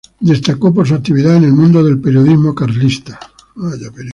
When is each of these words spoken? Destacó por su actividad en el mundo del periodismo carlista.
Destacó 0.19 0.73
por 0.73 0.87
su 0.87 0.95
actividad 0.95 1.35
en 1.35 1.43
el 1.43 1.53
mundo 1.53 1.83
del 1.83 2.01
periodismo 2.01 2.55
carlista. 2.55 3.19